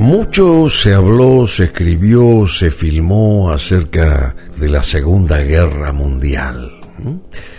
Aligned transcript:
Mucho 0.00 0.70
se 0.70 0.94
habló, 0.94 1.46
se 1.46 1.64
escribió, 1.64 2.48
se 2.48 2.70
filmó 2.70 3.50
acerca 3.50 4.34
de 4.58 4.70
la 4.70 4.82
Segunda 4.82 5.42
Guerra 5.42 5.92
Mundial. 5.92 6.70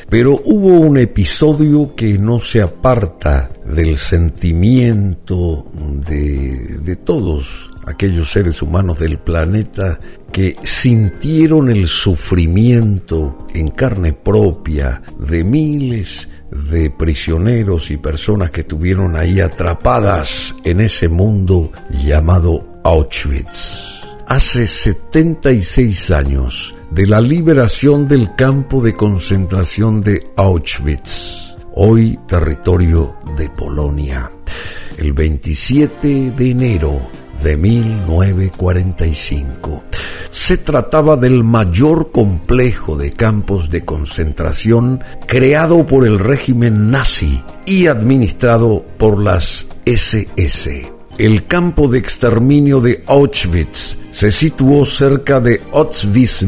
Pero 0.09 0.41
hubo 0.45 0.79
un 0.79 0.97
episodio 0.97 1.93
que 1.95 2.17
no 2.17 2.39
se 2.39 2.63
aparta 2.63 3.51
del 3.63 3.95
sentimiento 3.95 5.67
de, 6.07 6.79
de 6.79 6.95
todos 6.95 7.70
aquellos 7.85 8.31
seres 8.31 8.61
humanos 8.61 8.99
del 8.99 9.17
planeta 9.17 9.99
que 10.31 10.55
sintieron 10.63 11.69
el 11.69 11.87
sufrimiento 11.87 13.37
en 13.53 13.69
carne 13.69 14.13
propia 14.13 15.01
de 15.19 15.43
miles 15.43 16.29
de 16.51 16.89
prisioneros 16.89 17.91
y 17.91 17.97
personas 17.97 18.51
que 18.51 18.63
tuvieron 18.63 19.15
ahí 19.15 19.39
atrapadas 19.39 20.55
en 20.63 20.81
ese 20.81 21.09
mundo 21.09 21.71
llamado 22.03 22.81
Auschwitz. 22.83 24.01
Hace 24.27 24.67
76 24.67 26.11
años 26.11 26.73
de 26.91 27.07
la 27.07 27.19
liberación 27.19 28.07
del 28.07 28.35
campo 28.35 28.81
de 28.81 28.95
concentración 28.95 30.01
de 30.01 30.25
Auschwitz, 30.37 31.57
hoy 31.75 32.17
territorio 32.27 33.17
de 33.37 33.49
Polonia. 33.49 34.31
El 34.97 35.13
27 35.13 36.31
de 36.31 36.51
enero 36.51 37.09
de 37.43 37.57
1945. 37.57 39.83
Se 40.31 40.57
trataba 40.57 41.15
del 41.15 41.43
mayor 41.43 42.11
complejo 42.11 42.95
de 42.95 43.11
campos 43.11 43.69
de 43.69 43.83
concentración 43.83 45.03
creado 45.27 45.85
por 45.85 46.07
el 46.07 46.17
régimen 46.19 46.89
nazi 46.91 47.43
y 47.65 47.87
administrado 47.87 48.85
por 48.97 49.21
las 49.21 49.67
SS. 49.85 50.91
El 51.17 51.47
campo 51.47 51.87
de 51.87 51.99
exterminio 51.99 52.81
de 52.81 53.03
Auschwitz 53.07 53.97
se 54.11 54.31
situó 54.31 54.85
cerca 54.85 55.39
de 55.39 55.61
Auschwitz. 55.73 56.45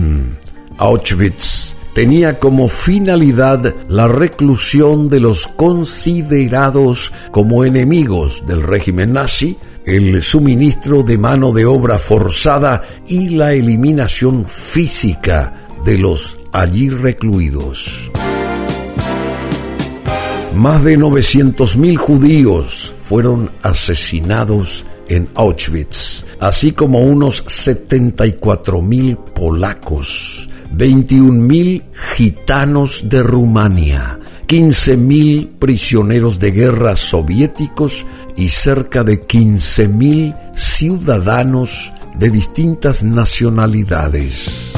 Auschwitz 0.77 1.75
tenía 1.93 2.39
como 2.39 2.67
finalidad 2.67 3.75
la 3.87 4.07
reclusión 4.07 5.09
de 5.09 5.19
los 5.19 5.47
considerados 5.47 7.11
como 7.31 7.65
enemigos 7.65 8.43
del 8.47 8.63
régimen 8.63 9.13
nazi 9.13 9.57
el 9.85 10.23
suministro 10.23 11.03
de 11.03 11.17
mano 11.17 11.51
de 11.51 11.65
obra 11.65 11.97
forzada 11.97 12.81
y 13.07 13.29
la 13.29 13.53
eliminación 13.53 14.45
física 14.47 15.53
de 15.83 15.97
los 15.97 16.37
allí 16.51 16.89
recluidos. 16.89 18.11
Más 20.55 20.83
de 20.83 20.97
900.000 20.97 21.97
judíos 21.97 22.93
fueron 23.01 23.51
asesinados 23.63 24.85
en 25.09 25.27
Auschwitz, 25.35 26.25
así 26.39 26.71
como 26.71 26.99
unos 26.99 27.43
74.000 27.45 29.17
polacos, 29.33 30.49
21.000 30.75 31.83
gitanos 32.15 33.09
de 33.09 33.23
Rumania, 33.23 34.19
15.000 34.47 35.57
prisioneros 35.59 36.39
de 36.39 36.51
guerra 36.51 36.95
soviéticos 36.95 38.05
y 38.35 38.49
cerca 38.49 39.03
de 39.03 39.21
15.000 39.21 40.35
ciudadanos 40.55 41.93
de 42.19 42.29
distintas 42.29 43.03
nacionalidades. 43.03 44.73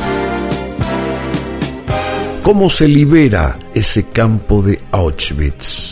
¿Cómo 2.43 2.69
se 2.69 2.88
libera 2.88 3.58
ese 3.73 4.03
campo 4.03 4.61
de 4.61 4.80
Auschwitz? 4.91 5.84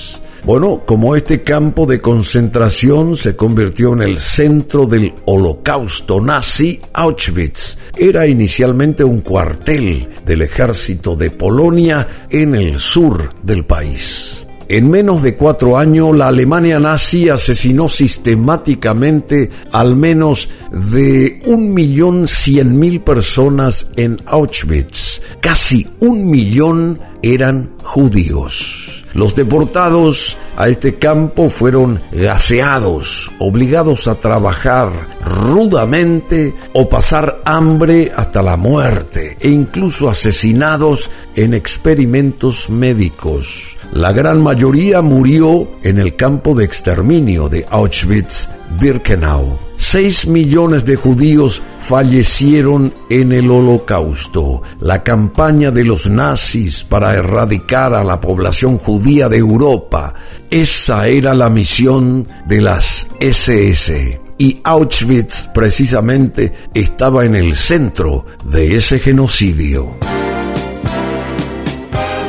Bueno, 0.45 0.81
como 0.86 1.16
este 1.16 1.41
campo 1.41 1.86
de 1.86 2.02
concentración 2.02 3.16
se 3.16 3.33
convirtió 3.38 3.94
en 3.94 4.02
el 4.02 4.17
centro 4.17 4.85
del 4.85 5.13
holocausto 5.23 6.19
nazi, 6.19 6.81
Auschwitz 6.91 7.77
era 7.95 8.27
inicialmente 8.27 9.06
un 9.06 9.22
cuartel 9.22 10.09
del 10.25 10.41
ejército 10.41 11.16
de 11.16 11.31
Polonia 11.31 12.06
en 12.29 12.56
el 12.56 12.81
sur 12.81 13.34
del 13.41 13.63
país. 13.66 14.45
En 14.68 14.90
menos 14.90 15.22
de 15.22 15.38
cuatro 15.38 15.78
años, 15.78 16.18
la 16.18 16.28
Alemania 16.28 16.78
nazi 16.78 17.29
asesinó 17.29 17.88
sistemáticamente 17.88 19.50
al 19.72 19.95
menos 19.95 20.50
de 20.73 21.41
un 21.45 21.73
millón 21.73 22.28
cien 22.28 22.78
mil 22.78 23.00
personas 23.00 23.91
en 23.95 24.18
Auschwitz. 24.25 25.22
Casi 25.39 25.88
un 26.01 26.29
millón 26.29 27.00
eran 27.22 27.72
judíos. 27.81 28.93
Los 29.13 29.35
deportados 29.35 30.38
a 30.56 30.68
este 30.68 30.96
campo 30.96 31.50
fueron 31.50 32.02
gaseados, 32.12 33.31
obligados 33.40 34.08
a 34.08 34.16
trabajar 34.16 34.91
rudamente 35.25 36.53
o 36.74 36.90
pasar 36.90 37.41
hambre 37.46 38.12
hasta 38.16 38.41
la 38.41 38.58
muerte 38.58 39.38
e 39.40 39.50
incluso 39.50 40.09
asesinados 40.09 41.09
en 41.36 41.53
experimentos 41.53 42.69
médicos. 42.69 43.78
La 43.92 44.12
gran 44.12 44.42
mayoría 44.42 45.02
murió 45.02 45.69
en 45.84 46.00
el 46.00 46.16
campo 46.16 46.56
de 46.56 46.66
exterminio 46.66 47.50
de 47.50 47.66
Auschwitz-Birkenau. 47.68 49.59
Seis 49.78 50.28
millones 50.28 50.86
de 50.86 50.96
judíos 50.96 51.62
fallecieron 51.80 52.94
en 53.09 53.34
el 53.34 53.52
holocausto. 53.52 54.62
La 54.80 55.03
campaña 55.03 55.72
de 55.72 55.84
los 55.84 56.09
nazis 56.09 56.84
para 56.84 57.13
erradicar 57.16 57.94
a 57.94 58.03
la 58.03 58.22
población 58.22 58.78
judía 58.78 59.28
de 59.30 59.38
Europa. 59.38 60.13
Esa 60.53 61.08
era 61.08 61.34
la 61.34 61.50
misión 61.50 62.28
de 62.46 62.62
las 62.62 63.08
SS. 63.19 64.22
Y 64.38 64.62
Auschwitz 64.64 65.47
precisamente 65.47 66.53
estaba 66.75 67.25
en 67.25 67.34
el 67.34 67.56
centro 67.56 68.28
de 68.46 68.75
ese 68.75 69.00
genocidio. 69.00 69.97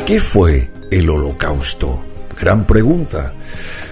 ¿Qué 0.06 0.18
fue 0.20 0.72
el 0.90 1.10
holocausto? 1.10 2.13
Gran 2.44 2.66
pregunta. 2.66 3.32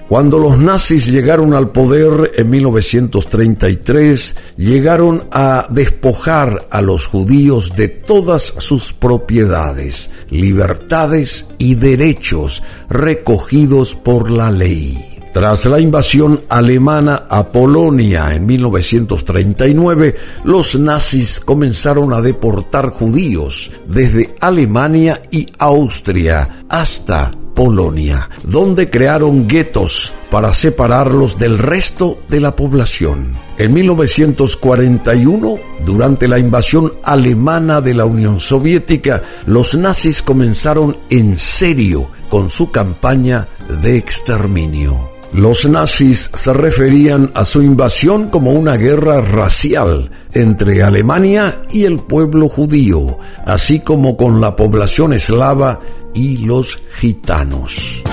Cuando 0.07 0.37
los 0.37 0.59
nazis 0.59 1.07
llegaron 1.07 1.55
al 1.55 1.71
poder 1.71 2.33
en 2.35 2.51
1933, 2.51 4.35
llegaron 4.57 5.23
a 5.31 5.65
despojar 5.71 6.67
a 6.69 6.83
los 6.83 7.07
judíos 7.07 7.73
de 7.75 7.87
todas 7.87 8.53
sus 8.59 8.93
propiedades, 8.93 10.11
libertades 10.29 11.47
y 11.57 11.73
derechos 11.73 12.61
recogidos 12.91 13.95
por 13.95 14.29
la 14.29 14.51
ley. 14.51 14.99
Tras 15.33 15.65
la 15.65 15.79
invasión 15.79 16.41
alemana 16.47 17.25
a 17.27 17.47
Polonia 17.47 18.35
en 18.35 18.45
1939, 18.45 20.15
los 20.43 20.79
nazis 20.79 21.39
comenzaron 21.39 22.13
a 22.13 22.21
deportar 22.21 22.91
judíos 22.91 23.71
desde 23.87 24.35
Alemania 24.39 25.23
y 25.31 25.47
Austria 25.57 26.65
hasta 26.69 27.31
Polonia, 27.53 28.29
donde 28.43 28.89
crearon 28.89 29.47
guetos 29.47 30.13
para 30.29 30.53
separarlos 30.53 31.37
del 31.37 31.57
resto 31.57 32.19
de 32.27 32.39
la 32.39 32.55
población. 32.55 33.37
En 33.57 33.73
1941, 33.73 35.59
durante 35.85 36.27
la 36.27 36.39
invasión 36.39 36.91
alemana 37.03 37.81
de 37.81 37.93
la 37.93 38.05
Unión 38.05 38.39
Soviética, 38.39 39.21
los 39.45 39.75
nazis 39.75 40.23
comenzaron 40.23 40.97
en 41.09 41.37
serio 41.37 42.09
con 42.29 42.49
su 42.49 42.71
campaña 42.71 43.47
de 43.81 43.97
exterminio. 43.97 45.12
Los 45.33 45.67
nazis 45.67 46.29
se 46.35 46.53
referían 46.53 47.31
a 47.33 47.43
su 47.43 47.63
invasión 47.63 48.29
como 48.29 48.51
una 48.51 48.77
guerra 48.77 49.19
racial 49.19 50.11
entre 50.31 50.83
Alemania 50.83 51.59
y 51.71 51.85
el 51.85 51.97
pueblo 51.97 52.47
judío, 52.47 53.17
así 53.43 53.79
como 53.79 54.15
con 54.15 54.41
la 54.41 54.55
población 54.55 55.11
eslava 55.11 55.79
y 56.13 56.45
los 56.45 56.77
gitanos. 56.97 58.03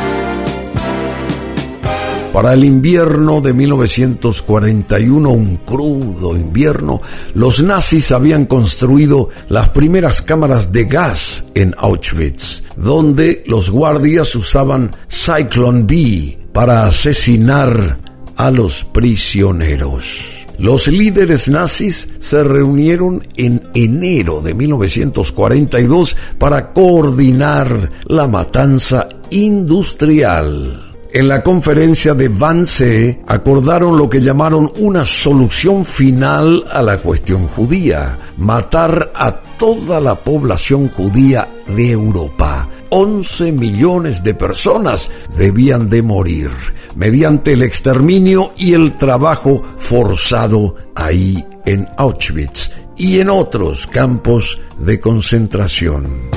Para 2.33 2.55
el 2.55 2.65
invierno 2.65 3.43
de 3.43 3.53
1941, 3.53 5.31
un 5.31 5.57
crudo 5.59 6.35
invierno, 6.35 7.03
los 7.35 7.63
nazis 7.63 8.13
habían 8.13 8.47
construido 8.47 9.29
las 9.51 9.69
primeras 9.69 10.23
cámaras 10.23 10.73
de 10.73 10.85
gas 10.87 11.45
en 11.55 11.75
Auschwitz, 11.77 12.63
donde 12.77 13.45
los 13.47 13.69
guardias 13.69 14.35
usaban 14.37 14.93
Cyclone 15.11 15.83
B 15.83 16.40
para 16.53 16.87
asesinar 16.87 18.01
a 18.37 18.51
los 18.51 18.85
prisioneros. 18.85 20.47
Los 20.59 20.89
líderes 20.89 21.49
nazis 21.49 22.09
se 22.19 22.45
reunieron 22.45 23.27
en 23.37 23.69
enero 23.75 24.43
de 24.43 24.53
1942 24.55 26.17
para 26.39 26.71
coordinar 26.73 27.91
la 28.05 28.29
matanza 28.29 29.09
industrial. 29.31 30.91
En 31.13 31.29
la 31.29 31.43
conferencia 31.43 32.15
de 32.15 32.29
Wannsee 32.29 33.23
acordaron 33.27 33.97
lo 33.97 34.09
que 34.09 34.21
llamaron 34.21 34.71
una 34.79 35.05
solución 35.07 35.85
final 35.85 36.65
a 36.71 36.83
la 36.83 36.99
cuestión 36.99 37.49
judía, 37.49 38.19
matar 38.37 39.13
a 39.15 39.33
toda 39.59 39.99
la 39.99 40.15
población 40.15 40.89
judía 40.89 41.49
de 41.67 41.91
Europa 41.91 42.69
11 42.91 43.53
millones 43.53 44.23
de 44.23 44.35
personas 44.35 45.11
debían 45.37 45.89
de 45.89 46.03
morir 46.03 46.51
mediante 46.97 47.53
el 47.53 47.63
exterminio 47.63 48.53
y 48.57 48.75
el 48.75 48.97
trabajo 48.97 49.63
forzado 49.77 50.75
ahí 50.95 51.43
en 51.65 51.89
Auschwitz 51.97 52.71
y 52.97 53.21
en 53.21 53.31
otros 53.31 53.87
campos 53.87 54.59
de 54.79 55.01
concentración. 55.01 56.31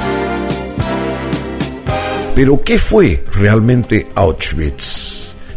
Pero 2.35 2.61
¿qué 2.63 2.77
fue 2.77 3.25
realmente 3.33 4.07
Auschwitz? 4.15 5.02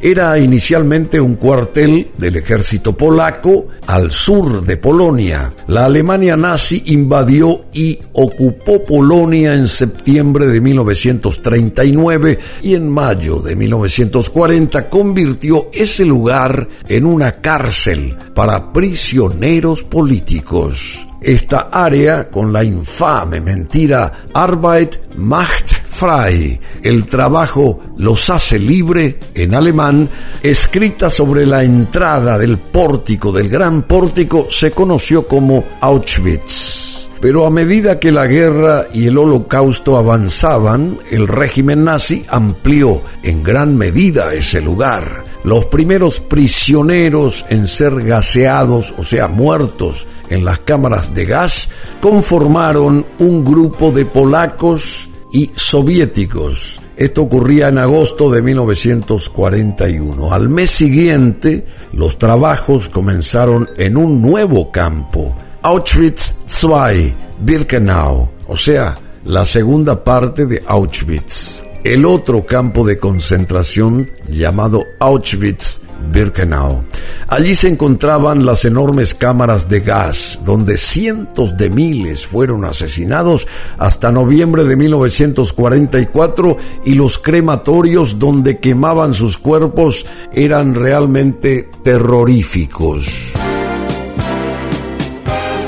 Era 0.00 0.38
inicialmente 0.38 1.20
un 1.20 1.36
cuartel 1.36 2.10
del 2.18 2.36
ejército 2.36 2.96
polaco 2.96 3.68
al 3.86 4.12
sur 4.12 4.64
de 4.64 4.76
Polonia. 4.76 5.52
La 5.68 5.86
Alemania 5.86 6.36
nazi 6.36 6.82
invadió 6.86 7.64
y 7.72 7.98
ocupó 8.12 8.84
Polonia 8.84 9.54
en 9.54 9.68
septiembre 9.68 10.46
de 10.46 10.60
1939 10.60 12.38
y 12.62 12.74
en 12.74 12.88
mayo 12.88 13.40
de 13.40 13.56
1940 13.56 14.88
convirtió 14.88 15.70
ese 15.72 16.04
lugar 16.04 16.68
en 16.88 17.06
una 17.06 17.32
cárcel 17.32 18.16
para 18.34 18.72
prisioneros 18.72 19.82
políticos 19.82 21.06
esta 21.20 21.68
área 21.72 22.30
con 22.30 22.52
la 22.52 22.62
infame 22.62 23.40
mentira 23.40 24.12
Arbeit 24.32 25.14
macht 25.16 25.68
frei, 25.84 26.60
el 26.82 27.06
trabajo 27.06 27.80
los 27.96 28.28
hace 28.28 28.58
libre 28.58 29.18
en 29.34 29.54
alemán, 29.54 30.08
escrita 30.42 31.08
sobre 31.08 31.46
la 31.46 31.62
entrada 31.62 32.36
del 32.38 32.58
pórtico, 32.58 33.32
del 33.32 33.48
gran 33.48 33.82
pórtico, 33.82 34.46
se 34.50 34.72
conoció 34.72 35.26
como 35.26 35.64
Auschwitz. 35.80 36.75
Pero 37.20 37.46
a 37.46 37.50
medida 37.50 37.98
que 37.98 38.12
la 38.12 38.26
guerra 38.26 38.86
y 38.92 39.06
el 39.06 39.18
holocausto 39.18 39.96
avanzaban, 39.96 40.98
el 41.10 41.26
régimen 41.28 41.84
nazi 41.84 42.24
amplió 42.28 43.02
en 43.22 43.42
gran 43.42 43.76
medida 43.76 44.34
ese 44.34 44.60
lugar. 44.60 45.24
Los 45.44 45.66
primeros 45.66 46.20
prisioneros 46.20 47.44
en 47.48 47.66
ser 47.66 48.02
gaseados, 48.02 48.94
o 48.98 49.04
sea, 49.04 49.28
muertos 49.28 50.06
en 50.28 50.44
las 50.44 50.58
cámaras 50.60 51.14
de 51.14 51.24
gas, 51.24 51.70
conformaron 52.00 53.06
un 53.18 53.44
grupo 53.44 53.92
de 53.92 54.04
polacos 54.04 55.08
y 55.32 55.50
soviéticos. 55.54 56.80
Esto 56.96 57.22
ocurría 57.22 57.68
en 57.68 57.76
agosto 57.76 58.30
de 58.30 58.40
1941. 58.40 60.32
Al 60.32 60.48
mes 60.48 60.70
siguiente, 60.70 61.66
los 61.92 62.18
trabajos 62.18 62.88
comenzaron 62.88 63.68
en 63.76 63.98
un 63.98 64.22
nuevo 64.22 64.70
campo, 64.70 65.36
Auschwitz 65.62 66.34
II, 66.62 67.14
Birkenau, 67.40 68.30
o 68.46 68.56
sea, 68.56 68.94
la 69.24 69.44
segunda 69.44 70.04
parte 70.04 70.46
de 70.46 70.62
Auschwitz. 70.66 71.62
El 71.84 72.04
otro 72.04 72.44
campo 72.44 72.86
de 72.86 72.98
concentración 72.98 74.06
llamado 74.26 74.84
Auschwitz 74.98 75.80
Birkenau. 76.12 76.84
Allí 77.28 77.54
se 77.54 77.68
encontraban 77.68 78.46
las 78.46 78.64
enormes 78.64 79.14
cámaras 79.14 79.68
de 79.68 79.80
gas, 79.80 80.40
donde 80.44 80.76
cientos 80.76 81.56
de 81.56 81.70
miles 81.70 82.26
fueron 82.26 82.64
asesinados 82.64 83.46
hasta 83.78 84.12
noviembre 84.12 84.64
de 84.64 84.76
1944 84.76 86.56
y 86.84 86.94
los 86.94 87.18
crematorios 87.18 88.18
donde 88.18 88.58
quemaban 88.58 89.14
sus 89.14 89.38
cuerpos 89.38 90.06
eran 90.32 90.74
realmente 90.74 91.68
terroríficos. 91.82 93.32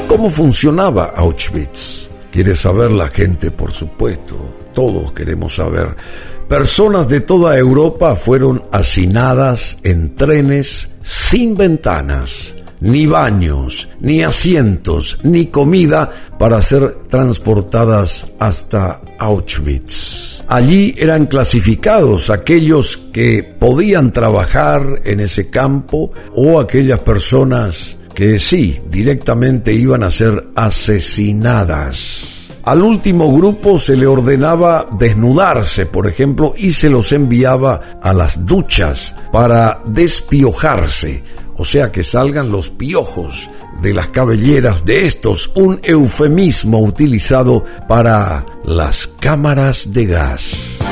¿Cómo 0.09 0.31
funcionaba 0.31 1.13
Auschwitz? 1.17 2.09
Quiere 2.33 2.57
saber 2.57 2.91
la 2.91 3.09
gente, 3.09 3.51
por 3.51 3.73
supuesto. 3.73 4.37
Todos 4.73 5.13
queremos 5.13 5.57
saber. 5.57 5.95
Personas 6.49 7.11
de 7.11 7.21
toda 7.21 7.59
Europa 7.59 8.15
fueron 8.15 8.65
hacinadas 8.73 9.77
en 9.83 10.17
trenes 10.17 10.89
sin 11.03 11.55
ventanas, 11.55 12.57
ni 12.81 13.07
baños, 13.07 13.87
ni 14.01 14.23
asientos, 14.23 15.19
ni 15.25 15.47
comida 15.47 16.11
para 16.39 16.63
ser 16.63 17.01
transportadas 17.09 18.33
hasta 18.39 19.03
Auschwitz. 19.19 20.43
Allí 20.49 20.95
eran 20.97 21.27
clasificados 21.27 22.31
aquellos 22.31 22.97
que 23.13 23.43
podían 23.43 24.11
trabajar 24.11 25.03
en 25.05 25.21
ese 25.21 25.49
campo 25.49 26.11
o 26.35 26.59
aquellas 26.59 27.01
personas 27.01 27.98
que 28.19 28.41
sí, 28.41 28.81
directamente 28.91 29.73
iban 29.73 30.03
a 30.03 30.11
ser 30.11 30.49
asesinadas. 30.57 32.49
Al 32.65 32.83
último 32.83 33.33
grupo 33.33 33.79
se 33.79 33.95
le 33.95 34.09
ordenaba 34.09 34.89
desnudarse, 34.99 35.87
por 35.87 36.09
ejemplo, 36.09 36.53
y 36.57 36.73
se 36.73 36.91
los 36.91 37.13
enviaba 37.13 37.81
a 38.03 38.13
las 38.13 38.45
duchas 38.45 39.15
para 39.31 39.83
despiojarse, 39.87 41.23
o 41.57 41.65
sea 41.65 41.93
que 41.93 42.03
salgan 42.03 42.49
los 42.49 42.71
piojos 42.71 43.49
de 43.83 43.95
las 43.95 44.09
cabelleras 44.09 44.85
de 44.85 45.07
estos, 45.07 45.53
un 45.55 45.79
eufemismo 45.85 46.81
utilizado 46.81 47.65
para 47.87 48.45
las 48.65 49.07
cámaras 49.07 49.93
de 49.93 50.07
gas. 50.07 50.88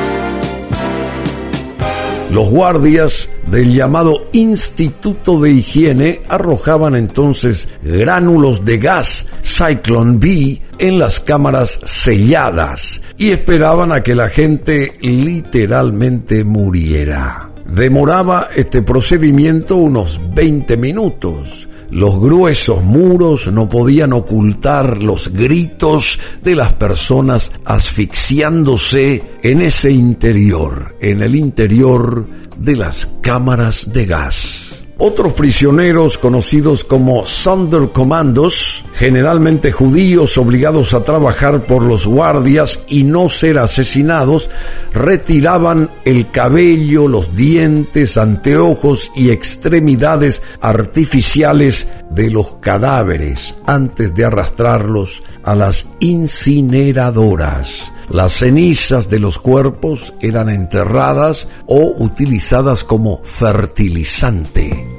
Los 2.30 2.50
guardias 2.50 3.30
del 3.46 3.72
llamado 3.72 4.28
Instituto 4.32 5.40
de 5.40 5.52
Higiene 5.52 6.20
arrojaban 6.28 6.96
entonces 6.96 7.68
gránulos 7.82 8.64
de 8.64 8.78
gas 8.78 9.26
Cyclone 9.44 10.18
B 10.18 10.60
en 10.78 10.98
las 10.98 11.20
cámaras 11.20 11.80
selladas 11.84 13.00
y 13.16 13.30
esperaban 13.30 13.92
a 13.92 14.02
que 14.02 14.14
la 14.14 14.28
gente 14.28 14.92
literalmente 15.00 16.44
muriera. 16.44 17.45
Demoraba 17.68 18.48
este 18.54 18.82
procedimiento 18.82 19.76
unos 19.76 20.20
20 20.34 20.76
minutos 20.76 21.68
los 21.90 22.18
gruesos 22.20 22.82
muros 22.82 23.50
no 23.52 23.68
podían 23.68 24.12
ocultar 24.12 25.00
los 25.00 25.32
gritos 25.32 26.18
de 26.42 26.56
las 26.56 26.72
personas 26.72 27.52
asfixiándose 27.64 29.22
en 29.42 29.62
ese 29.62 29.92
interior, 29.92 30.96
en 31.00 31.22
el 31.22 31.36
interior 31.36 32.26
de 32.58 32.76
las 32.76 33.08
cámaras 33.22 33.92
de 33.92 34.06
gas. 34.06 34.65
Otros 34.98 35.34
prisioneros 35.34 36.16
conocidos 36.16 36.82
como 36.82 37.26
Sonderkommandos, 37.26 38.82
generalmente 38.94 39.70
judíos 39.70 40.38
obligados 40.38 40.94
a 40.94 41.04
trabajar 41.04 41.66
por 41.66 41.82
los 41.82 42.06
guardias 42.06 42.80
y 42.88 43.04
no 43.04 43.28
ser 43.28 43.58
asesinados, 43.58 44.48
retiraban 44.94 45.90
el 46.06 46.30
cabello, 46.30 47.08
los 47.08 47.36
dientes, 47.36 48.16
anteojos 48.16 49.12
y 49.14 49.32
extremidades 49.32 50.42
artificiales 50.62 51.88
de 52.08 52.30
los 52.30 52.54
cadáveres 52.62 53.54
antes 53.66 54.14
de 54.14 54.24
arrastrarlos 54.24 55.22
a 55.44 55.54
las 55.54 55.88
incineradoras. 56.00 57.92
Las 58.08 58.32
cenizas 58.32 59.08
de 59.08 59.18
los 59.18 59.38
cuerpos 59.38 60.14
eran 60.20 60.48
enterradas 60.48 61.48
o 61.66 61.94
utilizadas 61.98 62.84
como 62.84 63.20
fertilizante. 63.24 64.96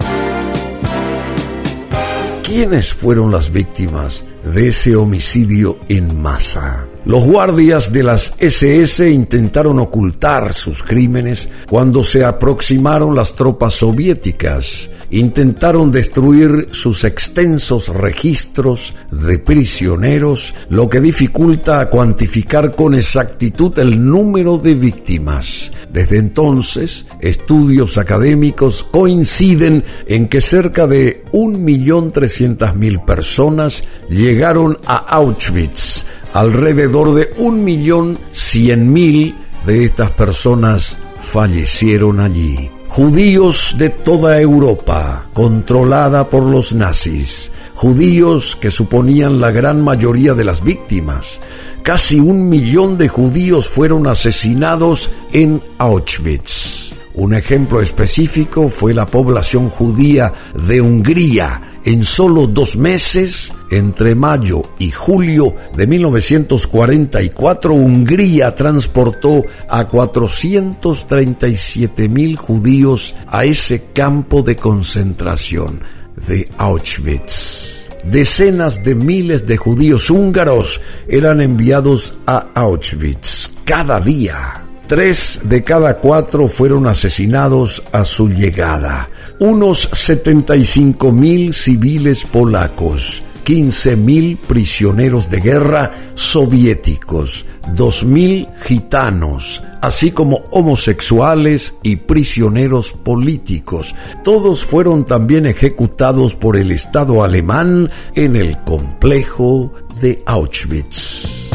¿Quiénes 2.44 2.94
fueron 2.94 3.32
las 3.32 3.52
víctimas 3.52 4.26
de 4.54 4.70
ese 4.70 4.96
homicidio 4.96 5.80
en 5.90 6.22
masa? 6.22 6.88
Los 7.06 7.26
guardias 7.26 7.94
de 7.94 8.04
las 8.04 8.34
SS 8.38 9.10
intentaron 9.10 9.80
ocultar 9.80 10.54
sus 10.54 10.84
crímenes 10.84 11.48
cuando 11.70 12.04
se 12.04 12.26
aproximaron 12.26 13.16
las 13.16 13.34
tropas 13.34 13.76
soviéticas. 13.76 14.90
Intentaron 15.10 15.90
destruir 15.90 16.68
sus 16.72 17.06
extensos 17.06 17.88
registros 17.88 18.94
de 19.10 19.40
prisioneros, 19.40 20.54
lo 20.70 20.90
que 20.90 21.00
dificulta 21.00 21.90
cuantificar 21.90 22.76
con 22.76 22.94
exactitud 22.94 23.78
el 23.80 24.06
número 24.06 24.58
de 24.58 24.76
víctimas. 24.76 25.72
Desde 25.94 26.18
entonces, 26.18 27.06
estudios 27.22 27.98
académicos 27.98 28.84
coinciden 28.84 29.86
en 30.08 30.28
que 30.28 30.42
cerca 30.42 30.88
de 30.88 31.24
1.300.000 31.32 33.06
personas 33.06 33.84
llegaron 34.10 34.37
a 34.44 34.98
Auschwitz 34.98 36.06
Alrededor 36.34 37.16
de 37.16 37.32
un 37.38 37.64
millón 37.64 38.20
cien 38.32 38.92
mil 38.92 39.36
de 39.66 39.86
estas 39.86 40.12
personas 40.12 41.00
fallecieron 41.20 42.20
allí. 42.20 42.70
Judíos 42.88 43.76
de 43.78 43.90
toda 43.90 44.40
Europa, 44.40 45.30
controlada 45.34 46.30
por 46.30 46.46
los 46.46 46.74
nazis, 46.74 47.52
judíos 47.74 48.56
que 48.56 48.72
suponían 48.72 49.42
la 49.42 49.52
gran 49.52 49.84
mayoría 49.84 50.34
de 50.34 50.44
las 50.44 50.64
víctimas. 50.64 51.42
Casi 51.84 52.20
un 52.20 52.50
millón 52.50 52.98
de 52.98 53.08
judíos 53.08 53.68
fueron 53.68 54.08
asesinados 54.08 55.10
en 55.34 55.62
Auschwitz. 55.80 56.94
Un 57.18 57.34
ejemplo 57.34 57.82
específico 57.82 58.70
fue 58.70 58.94
la 58.94 59.08
población 59.08 59.70
judía 59.70 60.32
de 60.54 60.82
Hungría, 60.82 61.77
En 61.88 62.04
solo 62.04 62.46
dos 62.48 62.76
meses, 62.76 63.54
entre 63.72 64.14
mayo 64.14 64.62
y 64.78 64.92
julio 64.92 65.56
de 65.74 65.88
1944, 65.88 67.74
Hungría 67.74 68.54
transportó 68.54 69.46
a 69.70 69.88
437 69.88 72.10
mil 72.10 72.36
judíos 72.36 73.16
a 73.28 73.46
ese 73.46 73.86
campo 73.94 74.42
de 74.42 74.58
concentración 74.58 75.80
de 76.28 76.52
Auschwitz. 76.58 77.88
Decenas 78.04 78.84
de 78.84 78.94
miles 78.94 79.48
de 79.48 79.56
judíos 79.56 80.10
húngaros 80.10 80.82
eran 81.08 81.40
enviados 81.40 82.16
a 82.26 82.48
Auschwitz 82.54 83.54
cada 83.64 84.02
día. 84.02 84.66
Tres 84.88 85.40
de 85.46 85.64
cada 85.64 86.00
cuatro 86.00 86.50
fueron 86.50 86.86
asesinados 86.86 87.82
a 87.94 88.04
su 88.04 88.28
llegada. 88.28 89.08
Unos 89.40 89.88
75 89.94 91.12
mil 91.12 91.54
civiles 91.54 92.26
polacos, 92.26 93.22
15 93.44 93.96
mil 93.96 94.36
prisioneros 94.38 95.30
de 95.30 95.40
guerra 95.40 95.92
soviéticos, 96.16 97.46
2 97.76 98.06
mil 98.06 98.48
gitanos, 98.64 99.62
así 99.80 100.10
como 100.10 100.38
homosexuales 100.50 101.76
y 101.84 101.98
prisioneros 101.98 102.94
políticos. 102.94 103.94
Todos 104.24 104.66
fueron 104.66 105.06
también 105.06 105.46
ejecutados 105.46 106.36
por 106.36 106.58
el 106.58 106.72
Estado 106.72 107.24
alemán 107.24 107.92
en 108.16 108.36
el 108.36 108.58
complejo 108.64 109.72
de 110.02 110.24
Auschwitz. 110.26 111.52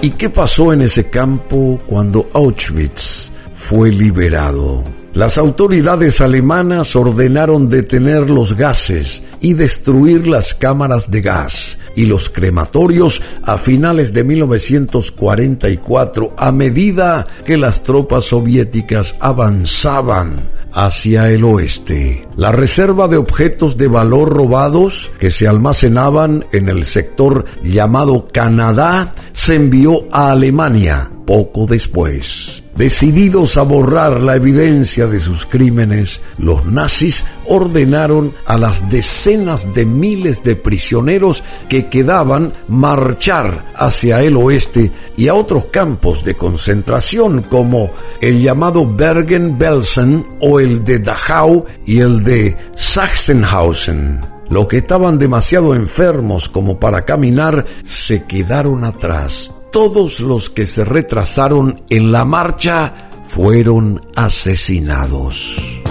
¿Y 0.00 0.10
qué 0.10 0.30
pasó 0.30 0.72
en 0.72 0.82
ese 0.82 1.10
campo 1.10 1.80
cuando 1.88 2.28
Auschwitz 2.34 3.32
fue 3.52 3.90
liberado? 3.90 4.99
Las 5.12 5.38
autoridades 5.38 6.20
alemanas 6.20 6.94
ordenaron 6.94 7.68
detener 7.68 8.30
los 8.30 8.56
gases 8.56 9.24
y 9.40 9.54
destruir 9.54 10.28
las 10.28 10.54
cámaras 10.54 11.10
de 11.10 11.20
gas 11.20 11.78
y 11.96 12.06
los 12.06 12.30
crematorios 12.30 13.20
a 13.42 13.58
finales 13.58 14.12
de 14.12 14.22
1944 14.22 16.32
a 16.36 16.52
medida 16.52 17.26
que 17.44 17.56
las 17.56 17.82
tropas 17.82 18.26
soviéticas 18.26 19.16
avanzaban 19.18 20.36
hacia 20.72 21.28
el 21.28 21.42
oeste. 21.42 22.28
La 22.36 22.52
reserva 22.52 23.08
de 23.08 23.16
objetos 23.16 23.76
de 23.76 23.88
valor 23.88 24.32
robados 24.32 25.10
que 25.18 25.32
se 25.32 25.48
almacenaban 25.48 26.46
en 26.52 26.68
el 26.68 26.84
sector 26.84 27.46
llamado 27.64 28.28
Canadá 28.32 29.10
se 29.32 29.56
envió 29.56 30.06
a 30.12 30.30
Alemania 30.30 31.10
poco 31.26 31.66
después. 31.66 32.59
Decididos 32.80 33.58
a 33.58 33.62
borrar 33.62 34.22
la 34.22 34.36
evidencia 34.36 35.06
de 35.06 35.20
sus 35.20 35.44
crímenes, 35.44 36.22
los 36.38 36.64
nazis 36.64 37.26
ordenaron 37.44 38.32
a 38.46 38.56
las 38.56 38.88
decenas 38.88 39.74
de 39.74 39.84
miles 39.84 40.42
de 40.44 40.56
prisioneros 40.56 41.44
que 41.68 41.88
quedaban 41.88 42.54
marchar 42.68 43.70
hacia 43.76 44.22
el 44.22 44.34
oeste 44.34 44.90
y 45.14 45.28
a 45.28 45.34
otros 45.34 45.66
campos 45.66 46.24
de 46.24 46.36
concentración 46.36 47.42
como 47.42 47.90
el 48.22 48.40
llamado 48.40 48.86
Bergen-Belsen 48.86 50.26
o 50.40 50.58
el 50.58 50.82
de 50.82 51.00
Dachau 51.00 51.66
y 51.84 52.00
el 52.00 52.24
de 52.24 52.56
Sachsenhausen. 52.76 54.20
Los 54.48 54.68
que 54.68 54.78
estaban 54.78 55.18
demasiado 55.18 55.74
enfermos 55.74 56.48
como 56.48 56.80
para 56.80 57.04
caminar 57.04 57.66
se 57.84 58.24
quedaron 58.24 58.84
atrás 58.84 59.52
todos 59.72 60.20
los 60.20 60.50
que 60.50 60.66
se 60.66 60.84
retrasaron 60.84 61.82
en 61.88 62.12
la 62.12 62.24
marcha 62.24 63.10
fueron 63.24 64.00
asesinados. 64.16 65.82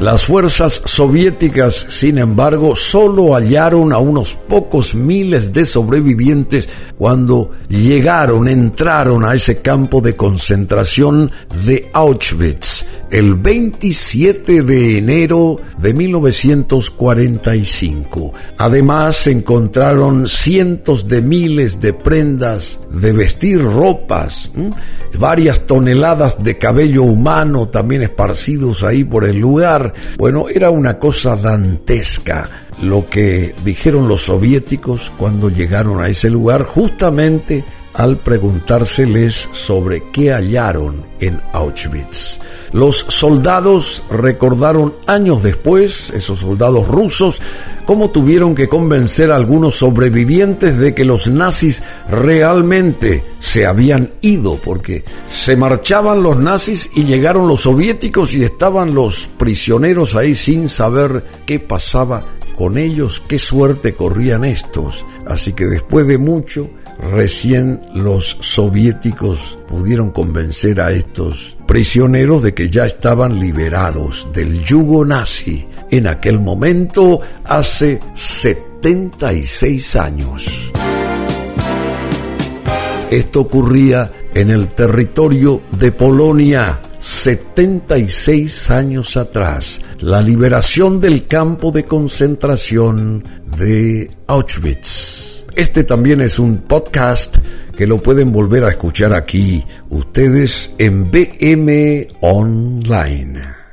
Las 0.00 0.26
fuerzas 0.26 0.82
soviéticas, 0.84 1.86
sin 1.88 2.18
embargo, 2.18 2.76
solo 2.76 3.34
hallaron 3.34 3.94
a 3.94 3.98
unos 3.98 4.36
pocos 4.36 4.94
miles 4.94 5.54
de 5.54 5.64
sobrevivientes 5.64 6.68
cuando 6.98 7.52
llegaron, 7.70 8.46
entraron 8.46 9.24
a 9.24 9.34
ese 9.34 9.62
campo 9.62 10.02
de 10.02 10.14
concentración 10.14 11.32
de 11.64 11.88
Auschwitz 11.94 12.84
el 13.10 13.34
27 13.36 14.62
de 14.62 14.98
enero 14.98 15.56
de 15.78 15.94
1945. 15.94 18.34
Además, 18.58 19.26
encontraron 19.26 20.26
cientos 20.26 21.08
de 21.08 21.22
miles 21.22 21.80
de 21.80 21.94
prendas 21.94 22.80
de 22.90 23.12
vestir, 23.12 23.62
ropas, 23.62 24.52
varias 25.18 25.66
toneladas 25.66 26.42
de 26.42 26.58
cabello 26.58 27.04
humano 27.04 27.68
también 27.68 28.02
esparcidos 28.02 28.82
ahí 28.82 29.04
por 29.04 29.24
el 29.24 29.38
lugar. 29.38 29.85
Bueno, 30.16 30.48
era 30.48 30.70
una 30.70 30.98
cosa 30.98 31.36
dantesca 31.36 32.48
lo 32.82 33.08
que 33.08 33.54
dijeron 33.64 34.08
los 34.08 34.22
soviéticos 34.22 35.12
cuando 35.16 35.48
llegaron 35.48 36.00
a 36.00 36.08
ese 36.08 36.28
lugar 36.30 36.64
justamente 36.64 37.64
al 37.96 38.18
preguntárseles 38.18 39.48
sobre 39.52 40.02
qué 40.12 40.30
hallaron 40.32 41.02
en 41.18 41.40
Auschwitz. 41.54 42.38
Los 42.72 43.06
soldados 43.08 44.02
recordaron 44.10 44.94
años 45.06 45.42
después, 45.42 46.10
esos 46.10 46.40
soldados 46.40 46.88
rusos, 46.88 47.40
cómo 47.86 48.10
tuvieron 48.10 48.54
que 48.54 48.68
convencer 48.68 49.32
a 49.32 49.36
algunos 49.36 49.76
sobrevivientes 49.76 50.78
de 50.78 50.94
que 50.94 51.06
los 51.06 51.28
nazis 51.28 51.84
realmente 52.10 53.24
se 53.40 53.64
habían 53.64 54.12
ido, 54.20 54.56
porque 54.62 55.04
se 55.32 55.56
marchaban 55.56 56.22
los 56.22 56.38
nazis 56.38 56.90
y 56.94 57.04
llegaron 57.04 57.48
los 57.48 57.62
soviéticos 57.62 58.34
y 58.34 58.42
estaban 58.42 58.94
los 58.94 59.30
prisioneros 59.38 60.16
ahí 60.16 60.34
sin 60.34 60.68
saber 60.68 61.24
qué 61.46 61.60
pasaba 61.60 62.24
con 62.56 62.76
ellos, 62.76 63.22
qué 63.26 63.38
suerte 63.38 63.94
corrían 63.94 64.44
estos. 64.44 65.06
Así 65.26 65.52
que 65.52 65.66
después 65.66 66.06
de 66.06 66.18
mucho, 66.18 66.68
recién 66.98 67.80
los 67.94 68.36
soviéticos 68.40 69.58
pudieron 69.68 70.10
convencer 70.10 70.80
a 70.80 70.92
estos 70.92 71.56
prisioneros 71.66 72.42
de 72.42 72.54
que 72.54 72.70
ya 72.70 72.86
estaban 72.86 73.38
liberados 73.40 74.28
del 74.32 74.62
yugo 74.62 75.04
nazi 75.04 75.66
en 75.90 76.06
aquel 76.06 76.40
momento 76.40 77.20
hace 77.44 78.00
76 78.14 79.96
años. 79.96 80.72
Esto 83.10 83.40
ocurría 83.40 84.10
en 84.34 84.50
el 84.50 84.68
territorio 84.68 85.62
de 85.78 85.92
Polonia 85.92 86.80
76 86.98 88.70
años 88.70 89.16
atrás, 89.16 89.80
la 90.00 90.20
liberación 90.20 90.98
del 90.98 91.28
campo 91.28 91.70
de 91.70 91.84
concentración 91.84 93.22
de 93.56 94.10
Auschwitz. 94.26 95.05
Este 95.56 95.84
también 95.84 96.20
es 96.20 96.38
un 96.38 96.58
podcast 96.58 97.38
que 97.78 97.86
lo 97.86 98.02
pueden 98.02 98.30
volver 98.30 98.64
a 98.64 98.68
escuchar 98.68 99.14
aquí 99.14 99.64
ustedes 99.88 100.72
en 100.76 101.10
BM 101.10 102.08
Online. 102.20 103.65